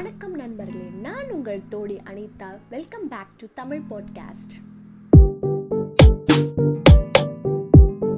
[0.00, 2.58] வணக்கம் நண்பர்களே நான் உங்கள் Todi Anita.
[2.70, 4.54] Welcome back to Tamil podcast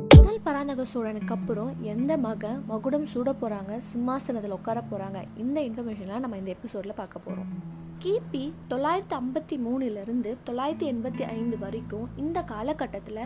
[0.08, 6.36] முதல் பராந்தக சோழனுக்கு அப்புறம் எந்த மக மகுடம் சூட போகிறாங்க சிம்மாசனத்தில் உட்கார போகிறாங்க இந்த இன்ஃபர்மேஷன்லாம் நம்ம
[6.36, 8.40] இந்த எபிசோடில் பார்க்க போகிறோம் கிபி
[8.70, 13.20] தொள்ளாயிரத்தி ஐம்பத்தி மூணுலேருந்து தொள்ளாயிரத்தி எண்பத்தி ஐந்து வரைக்கும் இந்த காலகட்டத்தில்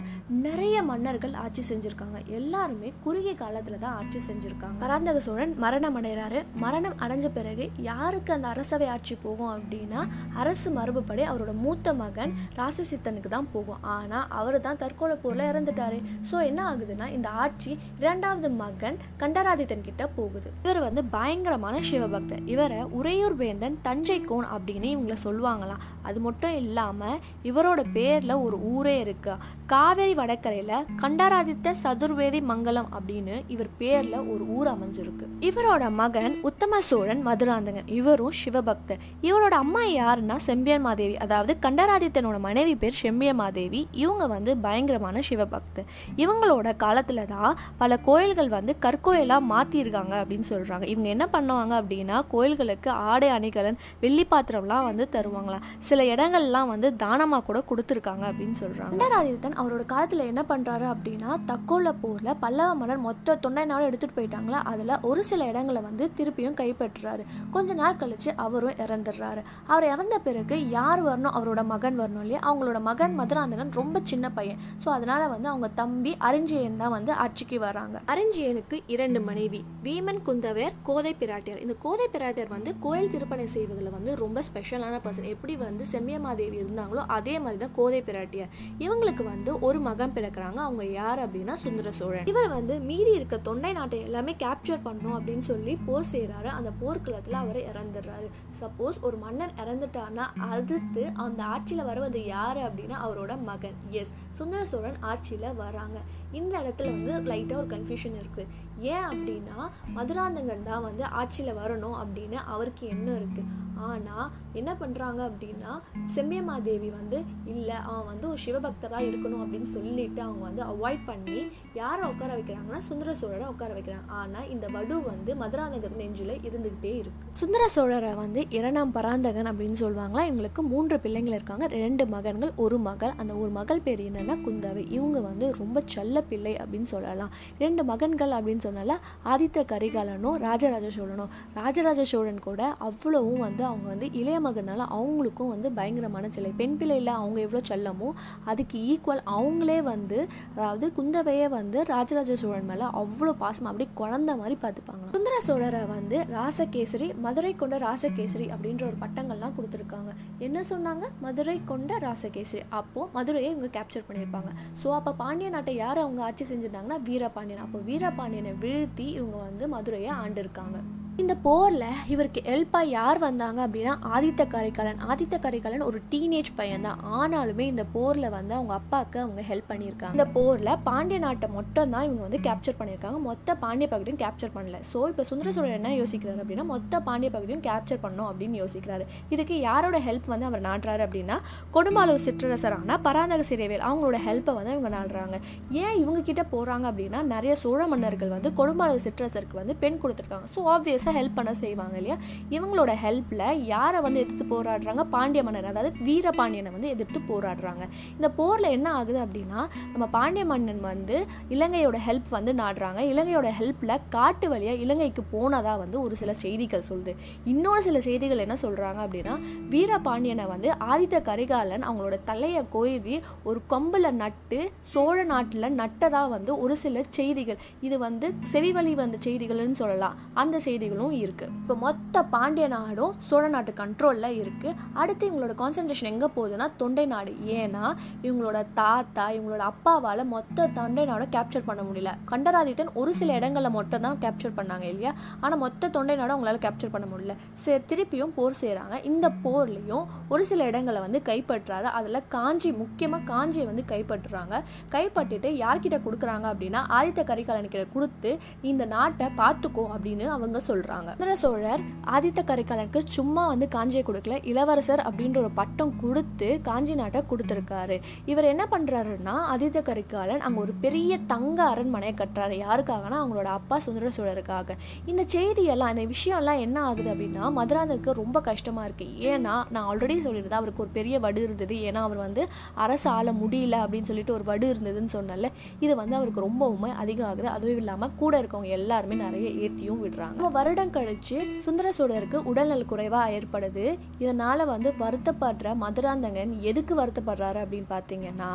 [0.47, 2.19] நிறைய மன்னர்கள் ஆட்சி செஞ்சுருக்காங்க.
[2.39, 4.79] எல்லாருமே குறுகிய காலத்தில் தான் ஆட்சி செஞ்சுருக்காங்க.
[4.83, 10.03] பராந்தக சோழன் மரணம் அடைகிறாரு மரணம் அடைஞ்ச பிறகு யாருக்கு அந்த அரசவை ஆட்சி போகும் அப்படின்னா
[10.43, 13.81] அரசு மரபுப்படி அவரோட மூத்த மகன் ராசசித்தனுக்கு தான் போகும்.
[13.97, 16.01] ஆனால் அவர் தான் தற்கொலை போரில் இறந்துட்டாரு.
[16.33, 17.73] ஸோ என்ன ஆகுதுன்னா இந்த ஆட்சி
[18.05, 20.49] இரண்டாவது மகன் கண்டராதித்தன் கிட்ட போகுது.
[20.67, 22.45] இவர் வந்து பயங்கரமான சிவபக்தர்.
[22.55, 25.83] இவரை உறையூர் வேந்தன் தஞ்சை கோன் அப்படின்னு இவங்களை சொல்லுவாங்களாம்.
[26.03, 29.35] அது மட்டும் இல்லாமல் இவரோட பேரில் ஒரு ஊரே இருக்கு.
[29.67, 35.27] காவேரி வடக்கரையில் கண்டராதித்த சதுர்வேதி மங்கலம் அப்படின்னு இவர் பேரில் ஒரு ஊர் அமைஞ்சிருக்கு.
[35.41, 37.87] இவரோட மகன் உத்தம சோழன் மதுராந்தகன்.
[37.87, 38.99] இவரும் சிவபக்தர்.
[39.23, 41.17] இவரோட அம்மா யாருன்னா செம்பியன் மாதேவி.
[41.17, 43.89] அதாவது கண்டராதித்தனோட மனைவி பேர் செம்பிய மாதேவி.
[43.93, 45.87] இவங்க வந்து பயங்கரமான சிவபக்தர்.
[46.17, 52.91] இவங்களோட காலத்தில் தான் பல கோயில்கள் வந்து கற்கோயிலாக மாற்றிருக்காங்க அப்படின்னு சொல்கிறாங்க இவங்க என்ன பண்ணுவாங்க அப்படின்னா கோயில்களுக்கு
[52.91, 55.65] ஆடை அணிகலன் வெள்ளி பாத்திரம் பாத்திரம்லாம் வந்து தருவாங்களாம்.
[55.89, 61.93] சில இடங்கள்லாம் வந்து தானமாக கூட கொடுத்துருக்காங்க அப்படின்னு சொல்கிறாங்க கண்டராதித்தன் அவரோட காலத்தில் என்ன பண்ணுறாரு அப்படின்னா தக்கோல
[62.03, 64.61] போரில் பல்லவ மன்னர் மொத்த தொண்டை நாடு எடுத்துகிட்டு போயிட்டாங்களா?
[64.73, 67.25] அதில் ஒரு சில இடங்களை வந்து திருப்பியும் கைப்பற்றுறாரு.
[67.57, 69.43] கொஞ்ச நாள் கழிச்சு அவரும் இறந்துடுறாரு.
[69.73, 71.35] அவர் இறந்த பிறகு யார் வரணும்?
[71.39, 72.41] அவரோட மகன் வரணும் இல்லையா?
[72.49, 74.61] அவங்களோட மகன் மதுராந்தகன் ரொம்ப சின்ன பையன்.
[74.85, 77.97] ஸோ அதனால வந்து அவங்க தம்பி அரிஞ்சியன் தான் வந்து ஆட்சிக்கு வராங்க.
[78.15, 81.63] அரிஞ்சியனுக்கு இரண்டு மனைவி வீமன் குந்தவேர் கோதை பிராட்டியார்.
[81.67, 86.57] இந்த கோதை பிராட்டியார் வந்து கோயில் திருப்பணி செய்வதில் வந்து ரொம்ப ரொம்ப ஸ்பெஷலான பர்சன் எப்படி வந்து செம்மியமாதேவி
[86.63, 88.51] இருந்தாங்களோ அதே மாதிரி தான் கோதை பிராட்டியார்
[88.85, 90.59] இவங்களுக்கு வந்து ஒரு மகன் பிறக்கிறாங்க.
[90.67, 92.27] அவங்க யார் அப்படின்னா சுந்தர சோழன்.
[92.33, 97.39] இவர் வந்து மீறி இருக்க தொண்டை நாட்டை எல்லாமே கேப்சர் பண்ணணும் அப்படின்னு சொல்லி போர் செய்கிறாரு அந்த போர்க்களத்தில்
[97.43, 98.29] அவர் இறந்துடுறாரு.
[98.61, 103.79] சப்போஸ் ஒரு மன்னர் இறந்துட்டார்னா அடுத்து அந்த ஆட்சியில் வருவது யார் அப்படின்னா அவரோட மகன்.
[104.03, 105.99] எஸ் சுந்தர சோழன் ஆட்சியில் வராங்க.
[106.41, 108.51] இந்த இடத்துல வந்து லைட்டாக ஒரு கன்ஃபியூஷன் இருக்குது
[108.95, 109.59] ஏன் அப்படின்னா
[109.99, 115.73] மதுராந்தகன் தான் வந்து ஆட்சியில் வரணும் அப்படின்னு அவருக்கு எண்ணம் இருக்குது ஆனால் என்ன பண்ணுறாங்க அப்படின்னா
[116.15, 122.09] செம்மியமாதேவி வந்து இல்லை அவன் வந்து ஒரு சிவபக்தராக இருக்கணும் அப்படின்னு சொல்லிட்டு அவங்க வந்து அவாய்ட் பண்ணி யாரை
[122.09, 124.09] உட்கார வைக்கிறாங்கன்னா சுந்தர சோழரை உட்கார வைக்கிறாங்க.
[124.09, 127.27] ஆனால் இந்த வடு வந்து மதுராந்தகர் நெஞ்சில் இருந்துக்கிட்டே இருக்கு.
[127.33, 130.25] சுந்தர சோழரை வந்து இரண்டாம் பராந்தகன் அப்படின்னு சொல்லுவாங்களா?
[130.31, 131.67] இவங்களுக்கு மூன்று பிள்ளைங்கள் இருக்காங்க.
[131.67, 133.13] ரெண்டு மகன்கள் ஒரு மகள்.
[133.17, 134.91] அந்த ஒரு மகள் பேர் என்னன்னா குந்தவை.
[134.91, 137.31] இவங்க வந்து ரொம்ப செல்ல பிள்ளை அப்படின்னு சொல்லலாம்.
[137.59, 144.09] ரெண்டு மகன்கள் அப்படின்னு சொன்னால ஆதித்த கரிகாலனும் ராஜராஜ சோழனும் ராஜராஜ சோழன் கூட அவ்வளவும் வந்து அவங்க வந்து
[144.21, 146.53] இளைய மகனால் அவங்களுக்கும் வந்து பயங்கரமான சிலை.
[146.61, 148.11] பெண் பிள்ளையில் அவங்க எவ்வளோ செல்லமோ
[148.53, 150.19] அதுக்கு ஈக்குவல் அவங்களே வந்து
[150.57, 156.17] அதாவது குந்தவையே வந்து ராஜராஜ சோழன் மேலே அவ்வளோ பாசமாக அப்படியே குழந்த மாதிரி பார்த்துப்பாங்க சுந்தர சோழரை வந்து
[156.37, 160.11] ராசகேசரி மதுரை கொண்ட ராசகேசரி அப்படின்ற ஒரு பட்டங்கள்லாம் கொடுத்துருக்காங்க.
[160.47, 161.05] என்ன சொன்னாங்க?
[161.25, 162.63] மதுரை கொண்ட ராசகேசரி.
[162.81, 164.51] அப்போது மதுரையை இவங்க கேப்சர் பண்ணியிருப்பாங்க.
[164.83, 167.65] ஸோ அப்போ பாண்டிய நாட்டை யார் அவங்க ஆட்சி செஞ்சிருந்தாங்கன்னா வீரபாண்டியன்.
[167.67, 170.79] அப்போ வீரபாண்டியனை வீழ்த்தி இவங்க வந்து மதுரையை ஆண்டிருக்காங்க.
[171.23, 176.99] இந்த போரில் இவருக்கு ஹெல்ப்பாக யார் வந்தாங்க அப்படின்னா ஆதித்த கரைக்காலன் ஆதித்த கரைக்காலன் ஒரு டீனேஜ் பையன் தான்
[177.19, 180.17] ஆனாலுமே இந்த போரில் வந்து அவங்க அப்பாவுக்கு அவங்க ஹெல்ப் பண்ணியிருக்காங்க.
[180.17, 183.21] இந்த போரில் பாண்டிய நாட்டை மட்டும் தான் இவங்க வந்து கேப்சர் பண்ணியிருக்காங்க.
[183.29, 184.81] மொத்த பாண்டிய பகுதியும் கேப்சர் பண்ணல.
[184.91, 189.07] ஸோ இப்போ சுந்தர சோழர் என்ன யோசிக்கிறாரு அப்படின்னா மொத்த பாண்டிய பகுதியும் கேப்சர் பண்ணும் அப்படின்னு யோசிக்கிறாரு.
[189.37, 191.39] இதுக்கு யாரோட ஹெல்ப் வந்து அவர் நாடுறாரு அப்படின்னா
[191.79, 195.39] கொடும்பாலூர் சிற்றரசரான பராந்தக சிறைவேல் அவங்களோட ஹெல்ப்பை வந்து இவங்க நாடுறாங்க.
[195.85, 200.49] ஏன் இவங்க கிட்ட போகிறாங்க அப்படின்னா நிறைய சோழ மன்னர்கள் வந்து கொடும்பாலூர் சிற்றரசருக்கு வந்து பெண் கொடுத்துருக்காங்க.
[200.57, 202.17] ஸோ ஆப்வியஸ் பெருசாக ஹெல்ப் பண்ண செய்வாங்க இல்லையா?
[202.57, 205.03] இவங்களோட ஹெல்ப்பில் யாரை வந்து எதிர்த்து போராடுறாங்க?
[205.15, 207.85] பாண்டிய மன்னர் அதாவது வீரபாண்டியனை வந்து எதிர்த்து போராடுறாங்க.
[208.17, 209.61] இந்த போரில் என்ன ஆகுது அப்படின்னா
[209.93, 211.17] நம்ம பாண்டிய மன்னன் வந்து
[211.57, 213.01] இலங்கையோட ஹெல்ப் வந்து நாடுறாங்க.
[213.13, 217.15] இலங்கையோட ஹெல்ப்பில் காட்டு வழியாக இலங்கைக்கு போனதாக வந்து ஒரு சில செய்திகள் சொல்லுது.
[217.53, 219.37] இன்னொரு சில செய்திகள் என்ன சொல்கிறாங்க அப்படின்னா
[219.75, 223.17] வீரபாண்டியனை வந்து ஆதித்த கரிகாலன் அவங்களோட தலையை கொய்தி
[223.49, 224.61] ஒரு கொம்பில் நட்டு
[224.95, 227.61] சோழ நாட்டில் நட்டதாக வந்து ஒரு சில செய்திகள்.
[227.87, 230.17] இது வந்து செவி வழி வந்த செய்திகள்னு சொல்லலாம்.
[230.43, 236.11] அந்த செய்திகள் நாடுகளும் இருக்குது இப்போ மொத்த பாண்டிய நாடும் சோழ நாட்டு கண்ட்ரோலில் இருக்குது அடுத்து இவங்களோட கான்சன்ட்ரேஷன்
[236.13, 237.33] எங்கே போகுதுன்னா தொண்டை நாடு.
[237.59, 237.85] ஏன்னா
[238.27, 242.13] இவங்களோட தாத்தா இவங்களோட அப்பாவால் மொத்த தொண்டை நாடும் கேப்சர் பண்ண முடியல.
[242.33, 245.13] கண்டராதித்தன் ஒரு சில இடங்களில் மட்டும் தான் கேப்சர் பண்ணாங்க இல்லையா?
[245.43, 247.37] ஆனால் மொத்த தொண்டை நாடும் அவங்களால கேப்சர் பண்ண முடியல.
[247.65, 253.67] சரி திருப்பியும் போர் செய்கிறாங்க இந்த போர்லேயும் ஒரு சில இடங்களை வந்து கைப்பற்றாரு அதில் காஞ்சி முக்கியமாக காஞ்சியை
[253.73, 254.55] வந்து கைப்பற்றுறாங்க.
[254.97, 258.33] கைப்பற்றிட்டு யார்கிட்ட கொடுக்குறாங்க அப்படின்னா ஆதித்த கரிகாலனுக்கிட்ட கொடுத்து
[258.71, 261.83] இந்த நாட்டை பார்த்துக்கோ அப்படின்னு அவங்க சொல்கிறாங்க சொல்கிறாங்க சுந்தர சோழர்
[262.15, 267.97] ஆதித்த கரிகாலனுக்கு சும்மா வந்து காஞ்சியை கொடுக்கல இளவரசர் அப்படின்ற ஒரு பட்டம் கொடுத்து காஞ்சி நாட்டை கொடுத்துருக்காரு.
[268.27, 272.55] இவர் என்ன பண்ணுறாருன்னா ஆதித்த கரிகாலன் அங்கே ஒரு பெரிய தங்க அரண்மனையை கட்டுறாரு.
[272.67, 273.17] யாருக்காகனா?
[273.23, 274.77] அவங்களோட அப்பா சுந்தர சோழருக்காக.
[275.11, 280.61] இந்த செய்தியெல்லாம் இந்த விஷயம்லாம் என்ன ஆகுது அப்படின்னா மதுராந்தகருக்கு ரொம்ப கஷ்டமாக இருக்குது ஏன்னா நான் ஆல்ரெடி சொல்லியிருந்தேன்
[280.61, 281.77] அவருக்கு ஒரு பெரிய வடு இருந்தது.
[281.89, 282.45] ஏன்னா அவர் வந்து
[282.87, 285.51] அரசு ஆள முடியல அப்படின்னு சொல்லிட்டு ஒரு வடு இருந்ததுன்னு சொன்னால
[285.85, 287.49] இது வந்து அவருக்கு ரொம்பவுமே அதிகம் ஆகுது.
[287.57, 290.37] அதுவும் இல்லாமல் கூட இருக்கவங்க எல்லாருமே நிறைய ஏற்றியும் விடுறாங்க.
[290.41, 293.85] நம்ம வருடம் கழிச்சு சுந்தர சோழருக்கு உடல்நல குறைவாக ஏற்படுது.
[294.23, 298.49] இதனால் வந்து வருத்தப்படுற மதுராந்தகன் எதுக்கு வருத்தப்படுறாரு அப்படின்னு பார்த்தீங்கன்னா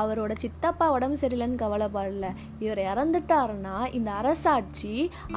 [0.00, 2.28] அவரோட சித்தப்பா உடம்பு சரியில்லைன்னு கவலைப்படல.
[2.64, 4.92] இவர் இறந்துட்டாருன்னா இந்த அரசாட்சி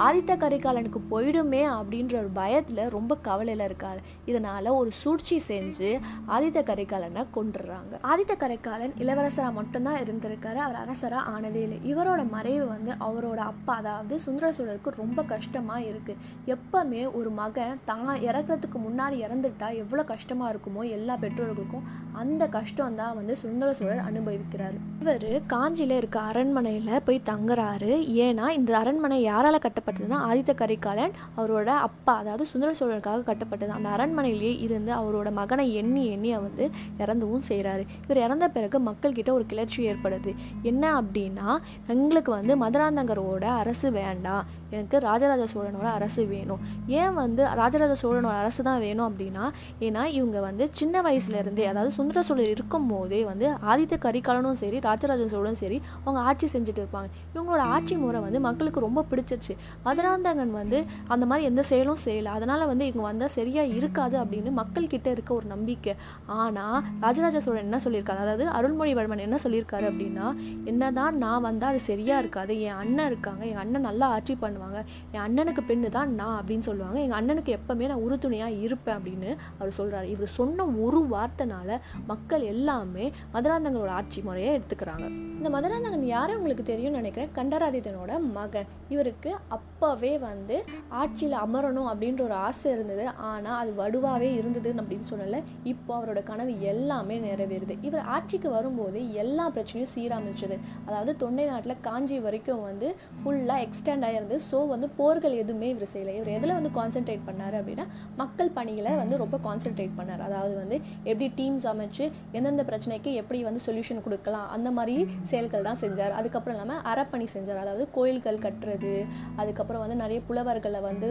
[0.08, 4.04] ஆதித்த கரிகாலனுக்கு போயிடுமே அப்படின்ற ஒரு பயத்தில் ரொம்ப கவலையில் இருக்காரு.
[4.32, 5.90] இதனால் ஒரு சூழ்ச்சி செஞ்சு
[6.38, 11.82] ஆதித்த கரிகாலனை கொண்டுடுறாங்க ஆதித்த கரிகாலன் இளவரசராக மட்டும்தான் இருந்திருக்காரு அவர் அரசராக ஆனதே இல்லை.
[11.94, 18.12] இவரோட மறைவு வந்து அவரோட அப்பா அதாவது சுந்தர சோழருக்கு ரொம்ப கஷ்டமாக இருக்குது எப்பவுமே ஒரு மகன் தான்
[18.28, 21.88] இறக்குறதுக்கு முன்னாடி இறந்துட்டா எவ்வளோ கஷ்டமாக இருக்குமோ எல்லா பெற்றோர்களுக்கும்
[22.22, 24.78] அந்த கஷ்டம் தான் வந்து சுந்தர சோழர் அனுபவிக்கிறார்.
[25.02, 27.92] இவர் காஞ்சியில் இருக்க அரண்மனையில் போய் தங்குறாரு.
[28.26, 33.72] ஏன்னா இந்த அரண்மனை யாரால் கட்டப்பட்டதுன்னா ஆதித்த கரிகாலன் அவரோட அப்பா அதாவது சுந்தர சோழருக்காக கட்டப்பட்டது.
[33.78, 36.66] அந்த அரண்மனையிலேயே இருந்து அவரோட மகனை எண்ணி எண்ணி வந்து
[37.04, 40.34] இறந்தவும் செய்கிறாரு இவர் இறந்த பிறகு மக்கள்கிட்ட ஒரு கிளர்ச்சி ஏற்படுது.
[40.72, 41.50] என்ன அப்படின்னா
[41.96, 44.46] எங்களுக்கு வந்து மதுராந்தகரோட அரசு வேண்டாம்.
[44.72, 46.60] எனக்கு ராஜராஜ சோழனோட அரசு வேணும்.
[46.88, 49.46] ஏன் வந்து ராஜராஜ சோழனோட அரசு தான் வேணும் அப்படின்னா
[49.80, 55.26] ஏன்னா இவங்க வந்து சின்ன வயசுலேருந்தே அதாவது சுந்தர சோழர் இருக்கும் போதே வந்து ஆதித்த கரிகாலனும் சரி ராஜராஜ
[55.26, 57.08] சோழனும் சரி அவங்க ஆட்சி செஞ்சுட்டு இருப்பாங்க.
[57.36, 59.54] இவங்களோட ஆட்சி முறை வந்து மக்களுக்கு ரொம்ப பிடிச்சிருச்சு.
[59.84, 62.32] மதுராந்தகன் வந்து அந்த மாதிரி எந்த செயலும் செய்யலை.
[62.38, 65.96] அதனால் வந்து இவங்க வந்தால் சரியாக இருக்காது அப்படின்னு மக்கள்கிட்ட இருக்க ஒரு நம்பிக்கை.
[66.26, 68.24] ஆனால் ராஜராஜ சோழன் என்ன சொல்லியிருக்காரு?
[68.26, 70.36] அதாவது அருள்மொழிவர்மன் என்ன சொல்லியிருக்காரு அப்படின்னா
[70.66, 72.62] என்னதான் நான் வந்தால் அது சரியாக இருக்காது.
[72.62, 73.46] என் அண்ணன் இருக்காங்க.
[73.46, 74.84] என் அண்ணன் நல்லா ஆட்சி பண்ணுவாங்க.
[75.12, 76.98] என் அண்ணனுக்கு பெண்ணு தான் நான் அப்படின்னு சொல்லுவாங்க.
[77.06, 81.80] எங்கள் அண்ணனுக்கு எப்போவுமே நான் உறுதுணையாக இருப்பேன் அப்படின்னு அவர் சொல்கிறாரு இவர் சொன்ன ஒரு வார்த்தைனால
[82.12, 83.06] மக்கள் எல்லாமே
[83.36, 85.06] மதுராந்தகனோட ஆட்சி முறையை எடுத்துக்கிறாங்க.
[85.40, 87.32] இந்த மதுராந்தகன் யாரை உங்களுக்கு தெரியும்னு நினைக்கிறேன்?
[87.38, 88.70] கண்டராதித்தனோட மகன்.
[88.94, 90.56] இவருக்கு அப்போவே வந்து
[91.02, 93.06] ஆட்சியில் அமரணும் அப்படின்ற ஒரு ஆசை இருந்தது.
[93.30, 95.40] ஆனால் அது வடுவாகவே இருந்ததுன்னு அப்படின்னு சொல்லலை.
[95.72, 97.76] இப்போ அவரோட கனவு எல்லாமே நிறைவேறுது.
[97.88, 100.58] இவர் ஆட்சிக்கு வரும்போது எல்லா பிரச்சனையும் சீரமைச்சது.
[100.88, 102.90] அதாவது தொண்டை நாட்டில் காஞ்சி வரைக்கும் வந்து
[103.22, 107.86] ஃபுல்லாக எக்ஸ்டெண்ட் ஆகிருந்து ஸோ வந்து போர்கள் எதுவுமே இவர் செய்யலை இவர் எதில் வந்து கான்சென்ட்ரேட் பண்ணார் அப்படின்னா
[108.22, 110.24] மக்கள் பணிகளை வந்து ரொம்ப கான்சென்ட்ரேட் பண்ணார்.
[110.28, 110.80] அதாவது வந்து
[111.12, 112.06] எப்படி டீம்ஸ் அமைச்சு
[112.38, 114.96] எந்தெந்த பிரச்சனைக்கு எப்படி வந்து சொல்யூஷன் கொடுக்கலாம் அந்த மாதிரி
[115.32, 116.16] செயல்கள் தான் செஞ்சார்.
[116.20, 117.62] அதுக்கப்புறம் இல்லாமல் அறப்பணி செஞ்சார்.
[117.64, 118.94] அதாவது கோயில்கள் கட்டுறது
[119.42, 121.10] அதுக்கப்புறம் வந்து நிறைய புலவர்களை வந்து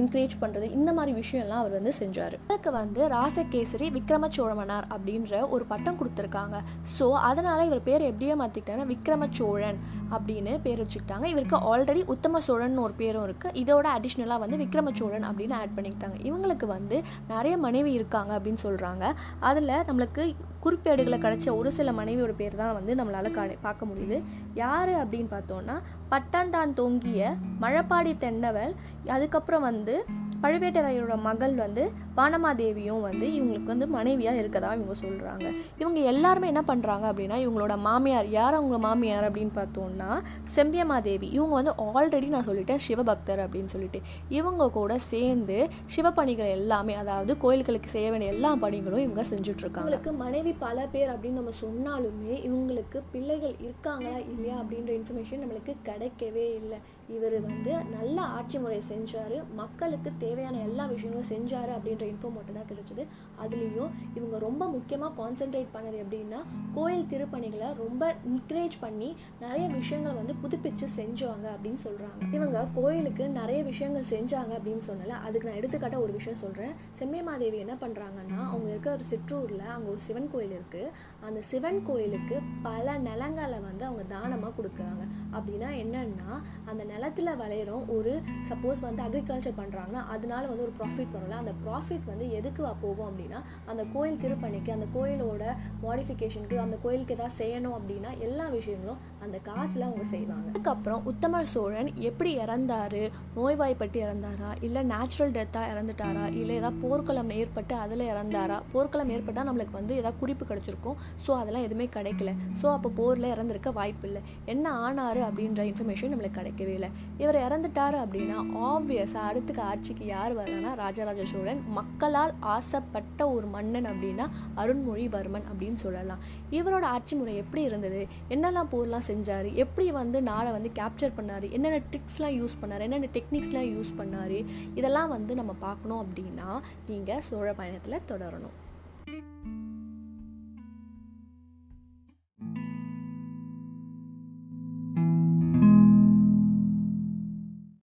[0.00, 2.36] என்கரேஜ் பண்ணுறது இந்த மாதிரி விஷயம்லாம் அவர் வந்து செஞ்சார்.
[2.48, 6.56] அவருக்கு வந்து ராசகேசரி விக்ரம சோழமனார் அப்படின்ற ஒரு பட்டம் கொடுத்துருக்காங்க.
[6.96, 9.78] ஸோ அதனால் இவர் பேர் எப்படியோ மாற்றிக்கிட்டாங்கன்னா விக்ரம சோழன்
[10.14, 11.26] அப்படின்னு பேர் வச்சுக்கிட்டாங்க.
[11.34, 16.16] இவருக்கு ஆல்ரெடி உத்தம சோழன் ஒரு பேரும் இருக்குது இதோட அடிஷ்னலாக வந்து விக்ரமச்சோழன் அப்படின்னு ஆட் பண்ணிக்கிட்டாங்க.
[16.22, 20.34] இவங்களுக்கு வந்து நிறைய மனைவி இருக்காங்க அப்படின்னு சொல்கிறாங்க அதில் நம்மளுக்கு
[20.64, 24.22] குறிப்பேடுகளை கிடைச்ச ஒரு சில மனைவியோட பேர் தான் வந்து நம்மளால் கா பார்க்க முடியுது.
[24.54, 25.80] யார் அப்படின்னு பார்த்தோன்னா
[26.10, 28.74] பட்டாந்தான் தொங்கிய மழப்பாடி தென்னவல்
[29.06, 30.04] அதுக்கப்புறம் வந்து
[30.42, 35.46] பழுவேட்டரையரோட மகள் வந்து வானமாதேவியும் வந்து இவங்களுக்கு வந்து மனைவியாக இருக்கதா இவங்க சொல்கிறாங்க
[35.78, 40.10] இவங்க எல்லாருமே என்ன பண்ணுறாங்க அப்படின்னா இவங்களோட மாமியார் யார் அவங்க மாமியார் அப்படின்னு பார்த்தோம்னா
[40.56, 41.28] செம்பியமாதேவி.
[41.38, 44.00] இவங்க வந்து ஆல்ரெடி நான் சொல்லிட்டேன் சிவபக்தர் அப்படின்னு சொல்லிட்டு.
[44.28, 45.58] இவங்க கூட சேர்ந்து
[45.96, 49.84] சிவப்பணிகள் எல்லாமே அதாவது கோயில்களுக்கு செய்ய வேண்டிய எல்லா பணிகளும் இவங்க செஞ்சுட்ருக்காங்க.
[49.84, 56.46] இவங்களுக்கு மனைவி பல பேர் அப்படின்னு நம்ம சொன்னாலுமே இவங்களுக்கு பிள்ளைகள் இருக்காங்களா இல்லையா அப்படின்ற இன்ஃபர்மேஷன் நம்மளுக்கு கிடைக்கவே
[56.60, 56.80] இல்லை.
[57.08, 62.68] இவர் வந்து நல்ல ஆட்சி முறை செஞ்சார் மக்களுக்கு தேவையான எல்லா விஷயங்களும் செஞ்சார் அப்படின்ற இன்ஃபோ மட்டும் தான்
[62.70, 63.06] கிடைச்சது.
[63.44, 66.40] அதுலேயும் இவங்க ரொம்ப முக்கியமாக கான்சென்ட்ரேட் பண்ணது எப்படின்னா
[66.74, 73.62] கோயில் திருப்பணிகளை ரொம்ப என்கரேஜ் பண்ணி நிறைய விஷயங்கள் வந்து புதுப்பிச்சு செஞ்சாங்க அப்படின்னு சொல்கிறாங்க இவங்க கோயிலுக்கு நிறைய
[73.62, 78.90] விஷயங்கள் செஞ்சாங்க அப்படின்னு சொன்னல அதுக்கு நான் எடுத்துக்காட்ட ஒரு விஷயம் சொல்கிறேன் செம்மியமாதேவி என்ன பண்ணுறாங்கன்னா அவங்க இருக்க
[78.90, 84.62] ஒரு சிற்றூரில் அங்கே ஒரு சிவன் கோயில் இருக்குது அந்த சிவன் கோயிலுக்கு பல நிலங்களை வந்து அவங்க தானமாக
[84.62, 85.02] கொடுக்குறாங்க.
[85.32, 91.30] அப்படின்னா என்னன்னா அந்த நிலத்துல விளையிறோம் ஒரு சப்போஸ் வந்து அக்ரிகல்ச்சர் பண்ணுறாங்கன்னா அதனால வந்து ஒரு ப்ராஃபிட் வரும்ல
[91.30, 95.44] அந்த ப்ராஃபிட் வந்து எதுக்கு போகும் அப்படின்னா அந்த கோயில் திருப்பணிக்கு அந்த கோயிலோட
[95.82, 100.48] மாடிஃபிகேஷனுக்கு அந்த கோயிலுக்கு ஏதாவது செய்யணும் அப்படின்னா எல்லா விஷயங்களும் அந்த காசில் அவங்க செய்வாங்க.
[100.48, 103.10] அதுக்கப்புறம் உத்தம சோழன் எப்படி இறந்தாரு?
[103.36, 104.50] நோய்வாய்ப்பட்டு இறந்தாரா?
[104.60, 106.34] இல்லை நேச்சுரல் டெத்தாக இறந்துட்டாரா?
[106.34, 108.62] இல்லை ஏதாவது போர்க்களம் ஏற்பட்டு அதில் இறந்தாரா?
[108.72, 110.96] போர்க்களம் ஏற்பட்டால் நம்மளுக்கு வந்து ஏதாவது குறிப்பு கிடச்சிருக்கும்.
[111.26, 112.32] ஸோ அதெல்லாம் எதுவுமே கிடைக்கல.
[112.62, 114.22] ஸோ அப்போ போரில் இறந்துருக்க வாய்ப்பு இல்லை.
[114.44, 116.90] என்ன ஆனார் அப்படின்ற இன்ஃபர்மேஷன் நம்மளுக்கு கிடைக்கவே இல்லை.
[117.18, 118.38] இவர் இறந்துட்டார் அப்படின்னா
[118.70, 124.26] ஆப்வியஸாக அடுத்துக்கு ஆட்சிக்கு யார் வரலன்னா ராஜராஜ சோழன் மக்களால் ஆசைப்பட்ட ஒரு மன்னன் அப்படின்னா
[124.56, 126.22] அருண்மொழிவர்மன் அப்படின்னு சொல்லலாம்.
[126.50, 128.06] இவரோட ஆட்சி முறை எப்படி இருந்தது?
[128.30, 129.48] என்னெல்லாம் போர்லாம் செஞ்சார்?
[129.54, 131.50] எப்படி வந்து நாடை வந்து கேப்சர் பண்ணார்?
[131.50, 132.84] என்னென்ன ட்ரிக்ஸ்லாம் யூஸ் பண்ணார்?
[132.86, 134.46] என்னென்ன டெக்னிக்ஸ்லாம் யூஸ் பண்ணார்?
[134.74, 136.50] இதெல்லாம் வந்து நம்ம பார்க்கணும் அப்படின்னா
[136.86, 138.54] நீங்கள் சோழ பயணத்தில் தொடரணும்.